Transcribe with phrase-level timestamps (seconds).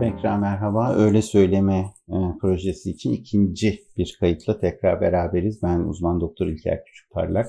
[0.00, 0.94] Tekrar merhaba.
[0.94, 5.62] Öyle Söyleme e, projesi için ikinci bir kayıtla tekrar beraberiz.
[5.62, 7.46] Ben uzman doktor İlker Küçükparlak.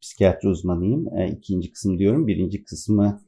[0.00, 1.18] Psikiyatri uzmanıyım.
[1.18, 2.26] E, ikinci kısım diyorum.
[2.26, 3.20] Birinci kısmı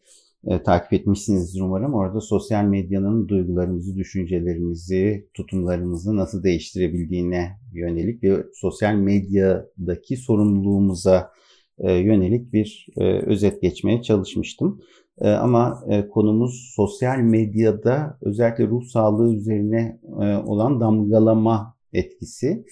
[0.46, 1.94] e, takip etmişsinizdir umarım.
[1.94, 11.30] Orada sosyal medyanın duygularımızı, düşüncelerimizi, tutumlarımızı nasıl değiştirebildiğine yönelik ve sosyal medyadaki sorumluluğumuza
[11.78, 14.80] e, yönelik bir e, özet geçmeye çalışmıştım.
[15.22, 22.64] E, ama e, konumuz sosyal medyada özellikle ruh sağlığı üzerine e, olan damgalama etkisi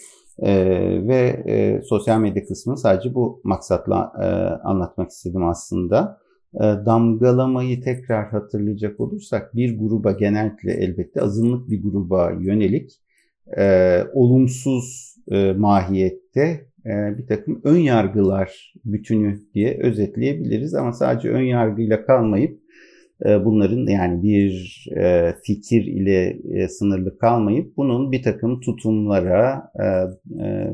[1.09, 1.43] ve
[1.85, 4.13] sosyal medya kısmını sadece bu maksatla
[4.65, 6.19] anlatmak istedim aslında.
[6.61, 12.91] Damgalamayı tekrar hatırlayacak olursak bir gruba genellikle elbette azınlık bir gruba yönelik
[14.15, 15.17] olumsuz
[15.57, 22.61] mahiyette e, bir takım ön yargılar bütünü diye özetleyebiliriz ama sadece ön yargıyla kalmayıp
[23.27, 29.73] e, bunların yani bir e, fikir ile sınırlı kalmayıp bunun bir takım tutumlara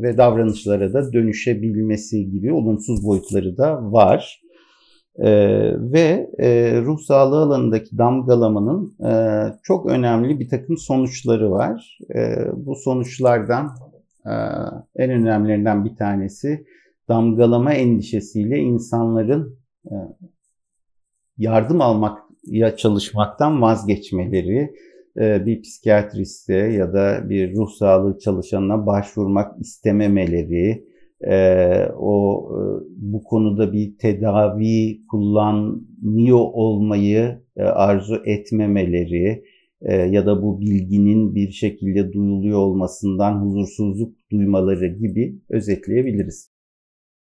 [0.03, 4.43] ve davranışlara da dönüşebilmesi gibi olumsuz boyutları da var.
[5.79, 6.31] ve
[6.85, 8.97] ruh sağlığı alanındaki damgalamanın
[9.63, 11.99] çok önemli bir takım sonuçları var.
[12.57, 13.96] bu sonuçlardan ee,
[14.97, 16.67] en önemlilerinden bir tanesi
[17.09, 19.95] damgalama endişesiyle insanların e,
[21.39, 24.75] yardım almak ya çalışmaktan vazgeçmeleri,
[25.21, 30.87] e, bir psikiyatriste ya da bir ruh sağlığı çalışanına başvurmak istememeleri,
[31.21, 32.49] e, o
[32.97, 39.45] bu konuda bir tedavi kullanıyor olmayı arzu etmemeleri,
[39.91, 46.51] ya da bu bilginin bir şekilde duyuluyor olmasından huzursuzluk duymaları gibi özetleyebiliriz.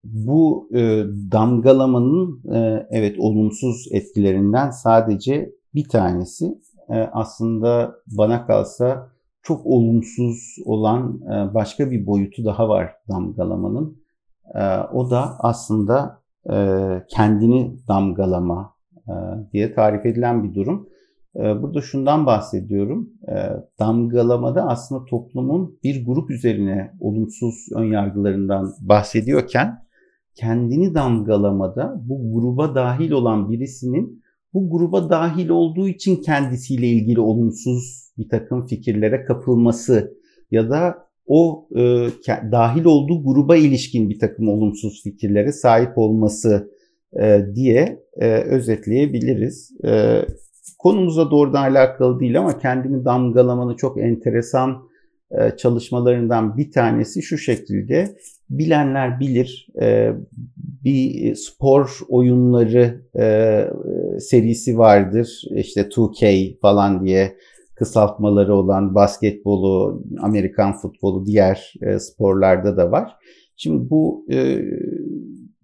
[0.05, 6.59] Bu e, damgalamanın e, evet olumsuz etkilerinden sadece bir tanesi
[6.89, 14.03] e, aslında bana kalsa çok olumsuz olan e, başka bir boyutu daha var damgalamanın.
[14.55, 16.57] E, o da aslında e,
[17.09, 18.75] kendini damgalama
[19.09, 19.13] e,
[19.53, 20.89] diye tarif edilen bir durum.
[21.37, 23.11] Ee, burada şundan bahsediyorum.
[23.29, 23.33] Ee,
[23.79, 29.79] damgalamada aslında toplumun bir grup üzerine olumsuz önyargılarından bahsediyorken
[30.35, 34.23] kendini damgalamada bu gruba dahil olan birisinin
[34.55, 40.15] bu gruba dahil olduğu için kendisiyle ilgili olumsuz bir takım fikirlere kapılması
[40.51, 40.95] ya da
[41.27, 41.81] o e,
[42.53, 46.71] dahil olduğu gruba ilişkin bir takım olumsuz fikirlere sahip olması
[47.21, 49.71] e, diye e, özetleyebiliriz.
[49.85, 50.23] E,
[50.79, 54.93] konumuza doğrudan alakalı değil ama kendini damgalamanın çok enteresan
[55.41, 58.17] e, çalışmalarından bir tanesi şu şekilde.
[58.51, 60.13] Bilenler bilir e,
[60.85, 63.67] bir spor oyunları e,
[64.21, 65.43] serisi vardır.
[65.57, 67.37] İşte 2K falan diye
[67.75, 73.13] kısaltmaları olan basketbolu, Amerikan futbolu, diğer sporlarda da var.
[73.57, 74.27] Şimdi bu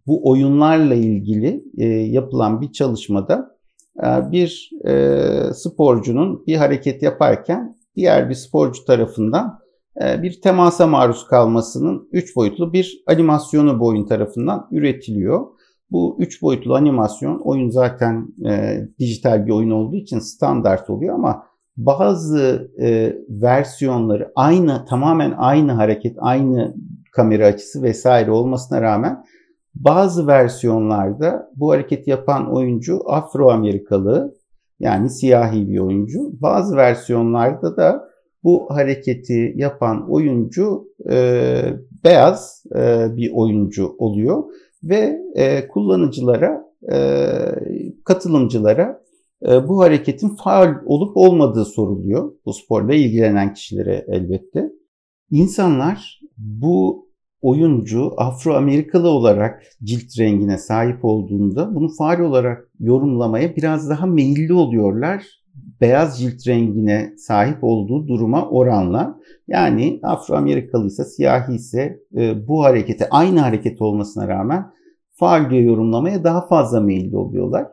[0.06, 1.64] bu oyunlarla ilgili
[2.12, 3.57] yapılan bir çalışmada
[4.02, 9.58] bir e, sporcunun bir hareket yaparken diğer bir sporcu tarafından
[10.02, 15.46] e, bir temasa maruz kalmasının 3 boyutlu bir animasyonu bu oyun tarafından üretiliyor.
[15.90, 21.42] Bu 3 boyutlu animasyon oyun zaten e, dijital bir oyun olduğu için standart oluyor ama
[21.76, 26.74] bazı e, versiyonları aynı tamamen aynı hareket, aynı
[27.12, 29.24] kamera açısı vesaire olmasına rağmen
[29.84, 34.34] bazı versiyonlarda bu hareketi yapan oyuncu Afro-Amerikalı
[34.80, 36.18] yani siyahi bir oyuncu.
[36.42, 38.08] Bazı versiyonlarda da
[38.44, 41.62] bu hareketi yapan oyuncu e,
[42.04, 44.44] beyaz e, bir oyuncu oluyor
[44.82, 46.96] ve e, kullanıcılara, e,
[48.04, 49.02] katılımcılara
[49.48, 52.32] e, bu hareketin faal olup olmadığı soruluyor.
[52.46, 54.72] Bu sporla ilgilenen kişilere elbette.
[55.30, 57.07] İnsanlar bu
[57.42, 65.24] oyuncu Afro-Amerikalı olarak cilt rengine sahip olduğunda bunu faal olarak yorumlamaya biraz daha meyilli oluyorlar.
[65.80, 69.20] Beyaz cilt rengine sahip olduğu duruma oranla.
[69.48, 74.66] Yani Afro-Amerikalı ise siyahi ise e, bu harekete aynı hareket olmasına rağmen
[75.12, 77.66] faal diye yorumlamaya daha fazla meyilli oluyorlar.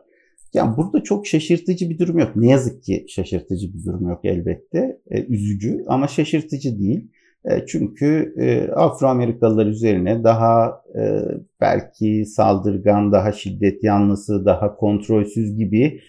[0.54, 2.36] Yani burada çok şaşırtıcı bir durum yok.
[2.36, 5.00] Ne yazık ki şaşırtıcı bir durum yok elbette.
[5.10, 7.10] E, üzücü ama şaşırtıcı değil.
[7.46, 11.22] E, çünkü e, Afro-Amerikalılar üzerine daha e,
[11.60, 16.00] belki saldırgan, daha şiddet yanlısı, daha kontrolsüz gibi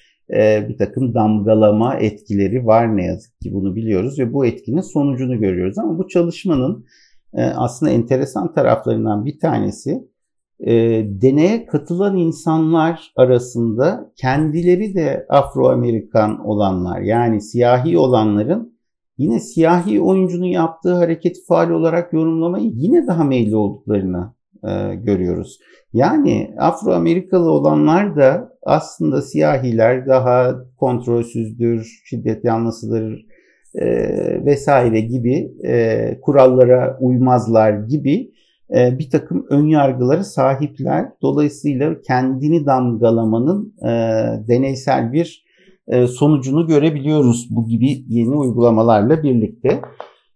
[0.70, 5.78] bir takım damgalama etkileri var ne yazık ki bunu biliyoruz ve bu etkinin sonucunu görüyoruz.
[5.78, 6.86] Ama bu çalışmanın
[7.34, 10.08] aslında enteresan taraflarından bir tanesi
[11.22, 18.77] deneye katılan insanlar arasında kendileri de Afro-Amerikan olanlar yani siyahi olanların
[19.18, 24.34] yine siyahi oyuncunun yaptığı hareket faal olarak yorumlamayı yine daha meyilli olduklarını
[24.64, 25.60] e, görüyoruz.
[25.94, 33.26] Yani Afro-Amerikalı olanlar da aslında siyahiler daha kontrolsüzdür, şiddet yanlısıdır
[33.76, 33.86] e,
[34.46, 38.32] vesaire gibi e, kurallara uymazlar gibi
[38.76, 41.06] e, bir takım ön yargıları sahipler.
[41.22, 43.90] Dolayısıyla kendini damgalamanın e,
[44.48, 45.47] deneysel bir
[46.08, 49.82] sonucunu görebiliyoruz bu gibi yeni uygulamalarla birlikte.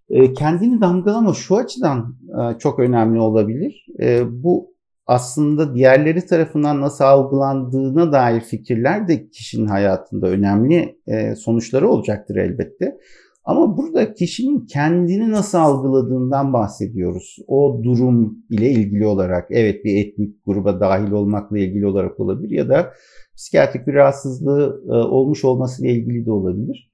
[0.09, 3.85] E, kendini damgalama şu açıdan e, çok önemli olabilir.
[3.99, 4.71] E, bu
[5.07, 12.97] aslında diğerleri tarafından nasıl algılandığına dair fikirler de kişinin hayatında önemli e, sonuçları olacaktır elbette.
[13.43, 17.37] Ama burada kişinin kendini nasıl algıladığından bahsediyoruz.
[17.47, 22.69] O durum ile ilgili olarak evet bir etnik gruba dahil olmakla ilgili olarak olabilir ya
[22.69, 22.93] da
[23.35, 26.91] psikiyatrik bir rahatsızlığı e, olmuş olmasıyla ilgili de olabilir.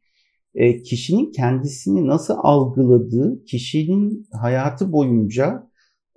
[0.55, 5.69] E, kişinin kendisini nasıl algıladığı kişinin hayatı boyunca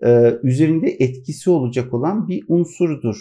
[0.04, 3.16] e, üzerinde etkisi olacak olan bir unsurdur.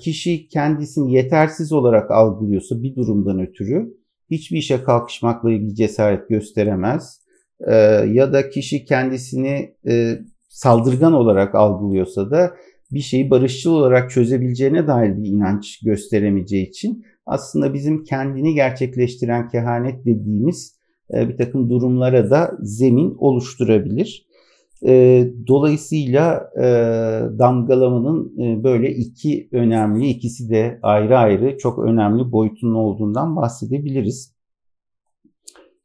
[0.00, 3.97] Kişi kendisini yetersiz olarak algılıyorsa bir durumdan ötürü
[4.30, 7.20] hiçbir işe kalkışmakla ilgili cesaret gösteremez.
[7.66, 7.74] E,
[8.12, 12.54] ya da kişi kendisini e, saldırgan olarak algılıyorsa da
[12.90, 20.04] bir şeyi barışçıl olarak çözebileceğine dair bir inanç gösteremeyeceği için aslında bizim kendini gerçekleştiren kehanet
[20.06, 20.78] dediğimiz
[21.14, 24.27] e, bir takım durumlara da zemin oluşturabilir.
[24.86, 26.62] E, dolayısıyla e,
[27.38, 34.38] damgalamanın e, böyle iki önemli, ikisi de ayrı ayrı çok önemli boyutunun olduğundan bahsedebiliriz.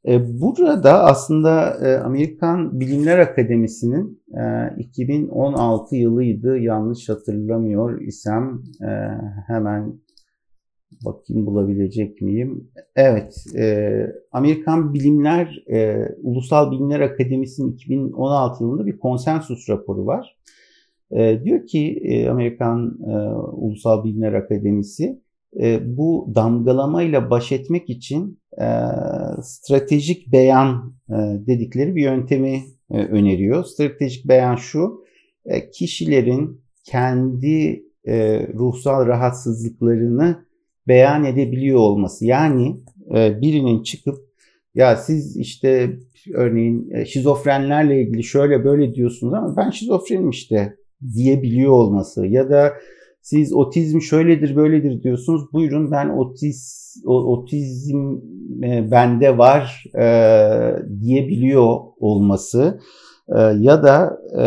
[0.07, 8.90] E, burada aslında e, Amerikan Bilimler Akademisi'nin e, 2016 yılıydı yanlış hatırlamıyor isem e,
[9.48, 9.94] hemen
[11.06, 12.72] Bakayım bulabilecek miyim?
[12.95, 13.94] Evet, e,
[14.31, 20.38] Amerikan Bilimler, e, Ulusal Bilimler Akademisi'nin 2016 yılında bir konsensus raporu var.
[21.12, 25.22] E, diyor ki e, Amerikan e, Ulusal Bilimler Akademisi,
[25.62, 28.68] e, bu damgalamayla baş etmek için e,
[29.42, 31.16] stratejik beyan e,
[31.48, 32.62] dedikleri bir yöntemi
[32.92, 33.63] e, öneriyor.
[33.63, 35.04] Stratejik beyan şu,
[35.45, 40.45] e, kişilerin kendi e, ruhsal rahatsızlıklarını
[40.88, 42.25] beyan edebiliyor olması.
[42.25, 42.75] Yani
[43.15, 44.15] e, birinin çıkıp
[44.75, 46.00] ya siz işte
[46.33, 50.75] örneğin e, şizofrenlerle ilgili şöyle böyle diyorsunuz ama ben şizofrenim işte
[51.15, 52.74] diyebiliyor olması ya da
[53.21, 55.53] siz otizm şöyledir böyledir diyorsunuz.
[55.53, 58.15] Buyurun ben otiz otizm
[58.63, 59.83] e, bende var
[61.01, 62.80] diyebiliyor olması.
[63.29, 64.45] Ee, ya da e,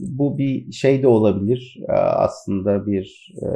[0.00, 3.48] bu bir şey de olabilir e, aslında bir e,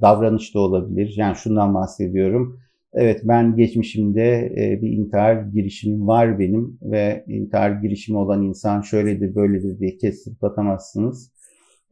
[0.00, 1.14] davranış da olabilir.
[1.16, 2.60] Yani şundan bahsediyorum.
[2.92, 9.34] Evet ben geçmişimde e, bir intihar girişimim var benim ve intihar girişimi olan insan şöyledir
[9.34, 11.32] böyledir diye kesip atamazsınız.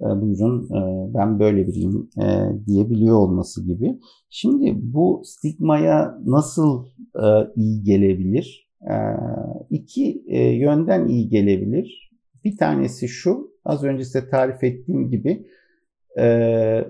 [0.00, 2.26] E, buyurun e, ben böyle biriyim e,
[2.66, 3.98] diyebiliyor olması gibi.
[4.30, 7.26] Şimdi bu stigmaya nasıl e,
[7.56, 8.65] iyi gelebilir?
[8.90, 8.94] Ee,
[9.70, 12.10] iki e, yönden iyi gelebilir.
[12.44, 15.46] Bir tanesi şu, az önce size tarif ettiğim gibi
[16.18, 16.84] e,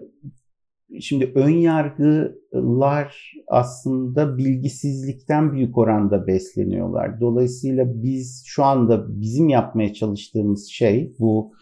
[1.01, 7.21] şimdi ön yargılar aslında bilgisizlikten büyük oranda besleniyorlar.
[7.21, 11.53] Dolayısıyla biz şu anda bizim yapmaya çalıştığımız şey bu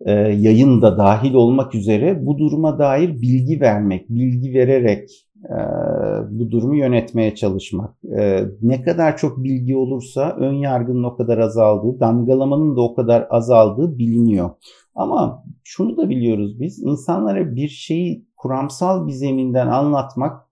[0.00, 5.27] e, yayın da dahil olmak üzere bu duruma dair bilgi vermek, bilgi vererek
[6.30, 8.04] bu durumu yönetmeye çalışmak.
[8.18, 13.26] E, ne kadar çok bilgi olursa ön yargının o kadar azaldığı, damgalamanın da o kadar
[13.30, 14.50] azaldığı biliniyor.
[14.94, 20.42] Ama şunu da biliyoruz biz, insanlara bir şeyi kuramsal bir zeminden anlatmak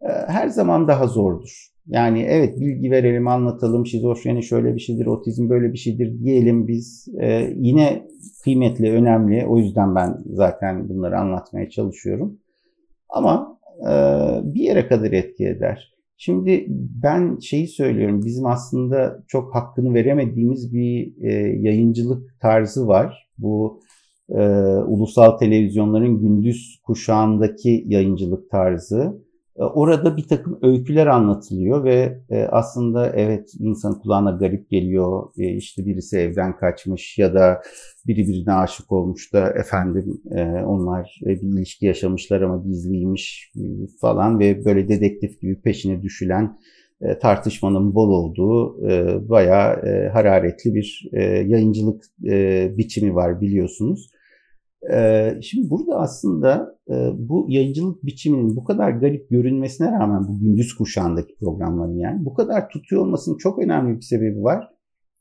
[0.00, 1.72] e, her zaman daha zordur.
[1.86, 7.08] Yani evet bilgi verelim, anlatalım, şizofreni şöyle bir şeydir, otizm böyle bir şeydir diyelim biz.
[7.20, 8.08] E, yine
[8.44, 9.46] kıymetli, önemli.
[9.46, 12.38] O yüzden ben zaten bunları anlatmaya çalışıyorum.
[13.08, 13.55] Ama
[14.54, 15.92] bir yere kadar etki eder.
[16.16, 16.66] Şimdi
[17.02, 21.12] ben şeyi söylüyorum, bizim aslında çok hakkını veremediğimiz bir
[21.62, 23.28] yayıncılık tarzı var.
[23.38, 23.80] Bu
[24.86, 29.25] ulusal televizyonların gündüz kuşağındaki yayıncılık tarzı.
[29.58, 35.28] E, orada bir takım öyküler anlatılıyor ve e, aslında evet insan kulağına garip geliyor.
[35.38, 37.62] E, işte birisi evden kaçmış ya da
[38.06, 40.20] biri birine aşık olmuş da efendim
[40.66, 43.52] onlar bir ilişki yaşamışlar ama gizliymiş
[44.00, 46.58] falan ve böyle dedektif gibi peşine düşülen
[47.22, 48.80] tartışmanın bol olduğu
[49.28, 49.82] bayağı
[50.12, 51.08] hararetli bir
[51.46, 52.04] yayıncılık
[52.78, 54.10] biçimi var biliyorsunuz.
[55.42, 56.78] Şimdi burada aslında
[57.18, 62.68] bu yayıncılık biçiminin bu kadar garip görünmesine rağmen bu gündüz kuşağındaki programların yani bu kadar
[62.68, 64.68] tutuyor olmasının çok önemli bir sebebi var.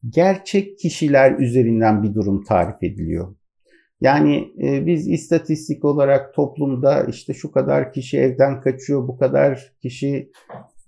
[0.10, 3.36] Gerçek kişiler üzerinden bir durum tarif ediliyor.
[4.01, 4.48] Yani
[4.86, 10.31] biz istatistik olarak toplumda işte şu kadar kişi evden kaçıyor, bu kadar kişi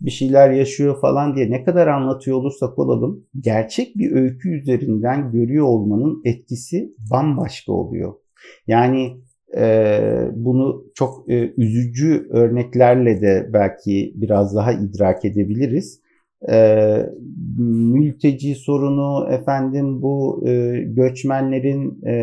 [0.02, 5.66] bir şeyler yaşıyor falan diye ne kadar anlatıyor olursak olalım gerçek bir öykü üzerinden görüyor
[5.66, 8.14] olmanın etkisi bambaşka oluyor.
[8.68, 9.18] Yani
[9.58, 10.02] e,
[10.34, 16.02] bunu çok e, üzücü örneklerle de belki biraz daha idrak edebiliriz.
[16.50, 17.10] E,
[17.58, 22.14] mülteci sorunu, efendim bu e, göçmenlerin e,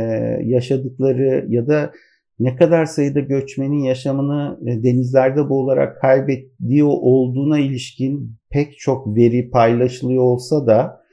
[0.44, 1.92] yaşadıkları ya da
[2.38, 10.22] ne kadar sayıda göçmenin yaşamını e, denizlerde boğularak kaybediyor olduğuna ilişkin pek çok veri paylaşılıyor
[10.22, 11.04] olsa da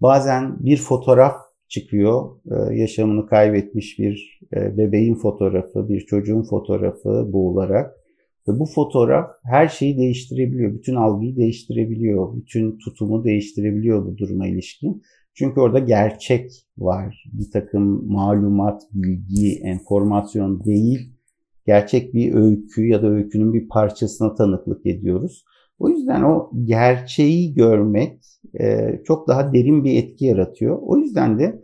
[0.00, 1.34] bazen bir fotoğraf
[1.68, 2.30] çıkıyor.
[2.50, 7.94] E, yaşamını kaybetmiş bir e, bebeğin fotoğrafı, bir çocuğun fotoğrafı boğularak.
[8.48, 10.74] Ve bu fotoğraf her şeyi değiştirebiliyor.
[10.74, 12.36] Bütün algıyı değiştirebiliyor.
[12.36, 15.02] Bütün tutumu değiştirebiliyor bu duruma ilişkin.
[15.34, 17.24] Çünkü orada gerçek var.
[17.32, 20.98] Bir takım malumat, bilgi, enformasyon değil.
[21.66, 25.44] Gerçek bir öykü ya da öykünün bir parçasına tanıklık ediyoruz.
[25.78, 28.18] O yüzden o gerçeği görmek
[28.60, 30.78] e, çok daha derin bir etki yaratıyor.
[30.82, 31.62] O yüzden de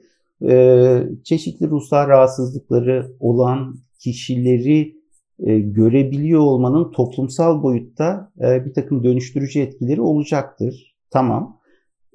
[0.48, 4.94] e, çeşitli ruhsal rahatsızlıkları olan kişileri
[5.38, 10.96] e, görebiliyor olmanın toplumsal boyutta e, bir takım dönüştürücü etkileri olacaktır.
[11.10, 11.60] Tamam.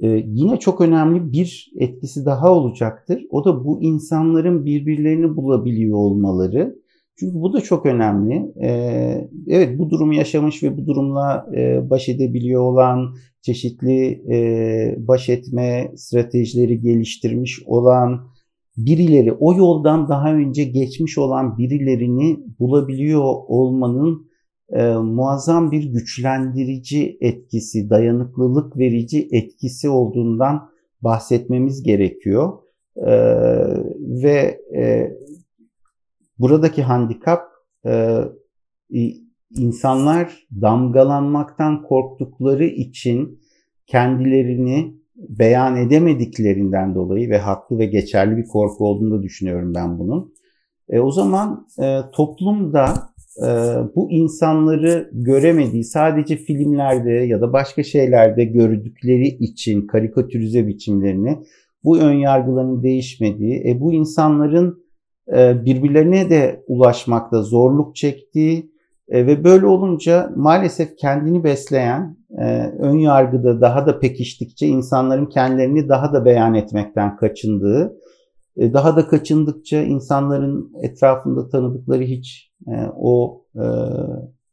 [0.02, 3.26] E, yine çok önemli bir etkisi daha olacaktır.
[3.30, 6.76] O da bu insanların birbirlerini bulabiliyor olmaları.
[7.20, 8.54] Çünkü bu da çok önemli.
[8.62, 15.30] Ee, evet bu durumu yaşamış ve bu durumla e, baş edebiliyor olan, çeşitli e, baş
[15.30, 18.30] etme stratejileri geliştirmiş olan
[18.78, 24.30] birileri, o yoldan daha önce geçmiş olan birilerini bulabiliyor olmanın
[24.70, 30.70] e, muazzam bir güçlendirici etkisi, dayanıklılık verici etkisi olduğundan
[31.02, 32.54] bahsetmemiz gerekiyor.
[32.98, 33.12] E,
[34.24, 35.12] ve e,
[36.40, 37.42] buradaki handikap
[37.86, 38.20] e,
[39.52, 43.40] insanlar damgalanmaktan korktukları için
[43.88, 50.34] kendilerini beyan edemediklerinden dolayı ve haklı ve geçerli bir korku olduğunu düşünüyorum ben bunun.
[50.90, 52.94] E, o zaman e, toplumda
[53.38, 53.48] e,
[53.96, 61.40] bu insanları göremediği sadece filmlerde ya da başka şeylerde gördükleri için karikatürize biçimlerini
[61.84, 64.84] bu ön yargıların değişmediği, e, bu insanların
[65.36, 68.72] birbirlerine de ulaşmakta zorluk çektiği
[69.10, 75.90] e, ve böyle olunca maalesef kendini besleyen e, ön yargıda daha da pekiştikçe insanların kendilerini
[75.90, 77.98] daha da beyan etmekten kaçındığı,
[78.58, 82.52] daha da kaçındıkça insanların etrafında tanıdıkları hiç
[82.96, 83.44] o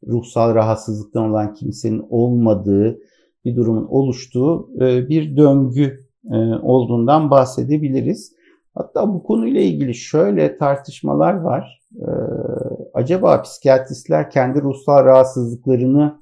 [0.07, 2.99] ruhsal rahatsızlıktan olan kimsenin olmadığı
[3.45, 6.07] bir durumun oluştuğu bir döngü
[6.61, 8.33] olduğundan bahsedebiliriz.
[8.77, 11.81] Hatta bu konuyla ilgili şöyle tartışmalar var.
[11.95, 12.05] Ee,
[12.93, 16.21] acaba psikiyatristler kendi ruhsal rahatsızlıklarını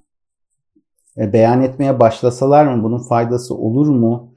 [1.18, 4.34] e, beyan etmeye başlasalar mı bunun faydası olur mu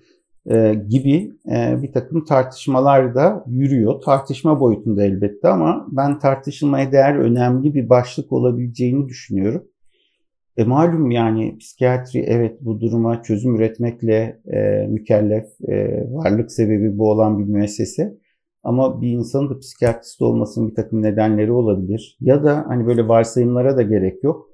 [0.50, 4.00] e, gibi e, bir takım tartışmalar da yürüyor.
[4.00, 9.64] Tartışma boyutunda elbette ama ben tartışılmaya değer önemli bir başlık olabileceğini düşünüyorum.
[10.58, 17.10] E, malum yani psikiyatri evet bu duruma çözüm üretmekle e, mükellef, e, varlık sebebi bu
[17.10, 18.18] olan bir müessese.
[18.62, 22.16] Ama bir insanın da psikiyatrist olmasının bir takım nedenleri olabilir.
[22.20, 24.48] Ya da hani böyle varsayımlara da gerek yok.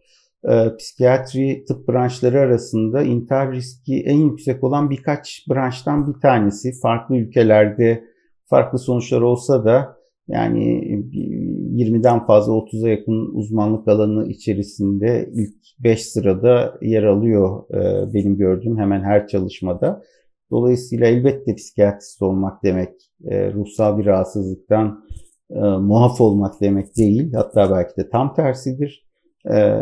[0.49, 6.73] E, psikiyatri tıp branşları arasında intihar riski en yüksek olan birkaç branştan bir tanesi.
[6.83, 8.05] Farklı ülkelerde
[8.47, 9.97] farklı sonuçlar olsa da
[10.29, 10.83] yani
[11.75, 15.55] 20'den fazla 30'a yakın uzmanlık alanı içerisinde ilk
[15.85, 20.03] 5 sırada yer alıyor e, benim gördüğüm hemen her çalışmada.
[20.51, 22.91] Dolayısıyla elbette psikiyatrist olmak demek
[23.25, 25.05] e, ruhsal bir rahatsızlıktan
[25.51, 27.33] e, muaf olmak demek değil.
[27.33, 29.05] Hatta belki de tam tersidir.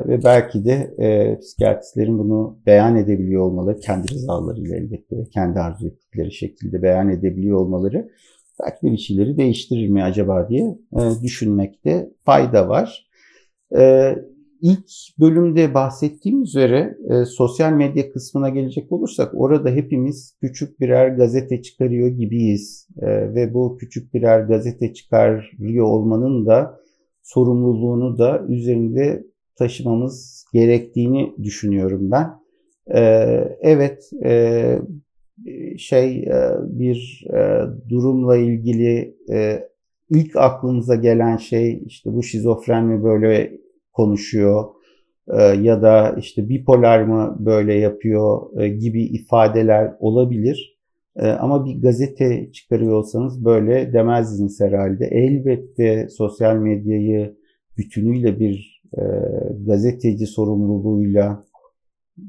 [0.08, 0.94] ve belki de
[1.40, 7.58] psikiyatristlerin bunu beyan edebiliyor olmaları, kendi rızalarıyla elbette ve kendi arzu ettikleri şekilde beyan edebiliyor
[7.58, 8.08] olmaları
[8.60, 13.06] belki de bir şeyleri değiştirir mi acaba diye e, düşünmekte fayda var.
[13.76, 14.14] E,
[14.60, 14.88] ilk
[15.20, 22.08] bölümde bahsettiğim üzere e, sosyal medya kısmına gelecek olursak orada hepimiz küçük birer gazete çıkarıyor
[22.08, 26.80] gibiyiz e, ve bu küçük birer gazete çıkarıyor olmanın da
[27.22, 32.42] sorumluluğunu da üzerinde taşımamız gerektiğini düşünüyorum ben.
[32.94, 33.00] E,
[33.60, 34.78] evet, e,
[35.78, 39.68] şey e, bir e, durumla ilgili e,
[40.10, 43.52] ilk aklınıza gelen şey işte bu şizofren mi böyle
[43.92, 44.64] konuşuyor
[45.60, 50.78] ya da işte bipolar mı böyle yapıyor gibi ifadeler olabilir.
[51.16, 55.06] Ama bir gazete çıkarıyor olsanız böyle demezdiniz herhalde.
[55.06, 57.36] Elbette sosyal medyayı
[57.78, 58.82] bütünüyle bir
[59.66, 61.44] gazeteci sorumluluğuyla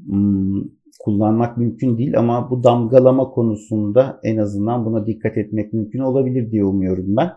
[0.06, 0.62] hmm,
[1.00, 6.64] kullanmak mümkün değil ama bu damgalama konusunda en azından buna dikkat etmek mümkün olabilir diye
[6.64, 7.30] umuyorum ben.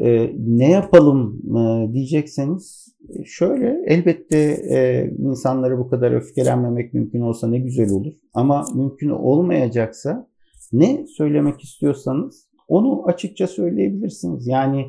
[0.00, 4.38] Ee, ne yapalım e, diyecekseniz şöyle elbette
[4.70, 10.28] e, insanlara bu kadar öfkelenmemek mümkün olsa ne güzel olur ama mümkün olmayacaksa
[10.72, 14.46] ne söylemek istiyorsanız onu açıkça söyleyebilirsiniz.
[14.46, 14.86] Yani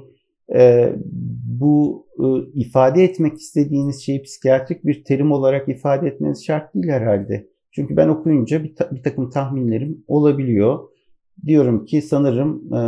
[0.56, 0.94] e,
[1.60, 2.26] bu e,
[2.60, 7.51] ifade etmek istediğiniz şeyi psikiyatrik bir terim olarak ifade etmeniz şart değil herhalde.
[7.72, 10.80] Çünkü ben okuyunca bir, ta, bir takım tahminlerim olabiliyor.
[11.46, 12.80] Diyorum ki sanırım e,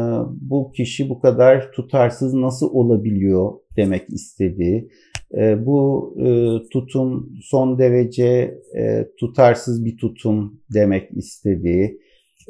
[0.41, 4.89] bu kişi bu kadar tutarsız nasıl olabiliyor demek istedi.
[5.37, 6.27] E, bu e,
[6.69, 11.97] tutum son derece e, tutarsız bir tutum demek istedi.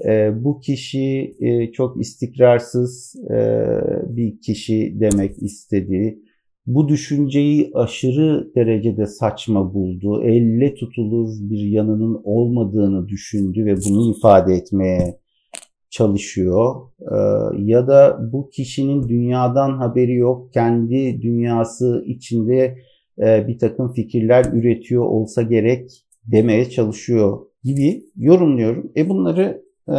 [0.05, 3.67] E, bu kişi e, çok istikrarsız e,
[4.07, 6.22] bir kişi demek istedi
[6.65, 10.23] bu düşünceyi aşırı derecede saçma buldu.
[10.23, 15.19] Elle tutulur bir yanının olmadığını düşündü ve bunu ifade etmeye
[15.89, 16.75] çalışıyor.
[17.01, 17.15] Ee,
[17.63, 22.77] ya da bu kişinin dünyadan haberi yok, kendi dünyası içinde
[23.19, 28.91] e, bir takım fikirler üretiyor olsa gerek demeye çalışıyor gibi yorumluyorum.
[28.97, 29.95] E bunları e,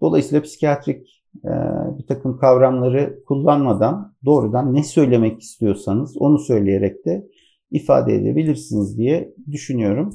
[0.00, 1.21] dolayısıyla psikiyatrik
[1.98, 7.28] bir takım kavramları kullanmadan doğrudan ne söylemek istiyorsanız onu söyleyerek de
[7.70, 10.10] ifade edebilirsiniz diye düşünüyorum.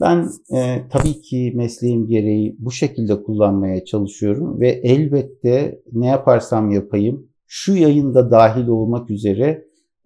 [0.00, 7.26] Ben e, tabii ki mesleğim gereği bu şekilde kullanmaya çalışıyorum ve elbette ne yaparsam yapayım
[7.46, 9.64] şu yayında dahil olmak üzere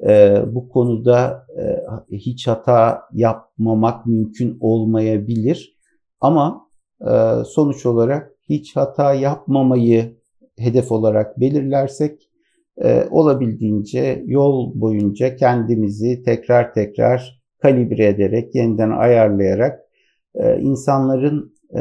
[0.08, 5.76] e, bu konuda e, hiç hata yapmamak mümkün olmayabilir.
[6.20, 6.68] Ama
[7.00, 10.17] e, sonuç olarak hiç hata yapmamayı
[10.58, 12.28] hedef olarak belirlersek
[12.84, 19.80] e, olabildiğince yol boyunca kendimizi tekrar tekrar kalibre ederek, yeniden ayarlayarak
[20.34, 21.80] e, insanların e,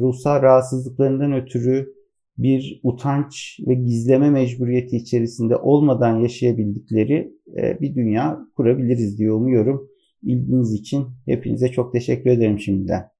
[0.00, 1.94] ruhsal rahatsızlıklarından ötürü
[2.38, 9.88] bir utanç ve gizleme mecburiyeti içerisinde olmadan yaşayabildikleri e, bir dünya kurabiliriz diye umuyorum.
[10.22, 13.13] İlginiz için hepinize çok teşekkür ederim şimdiden.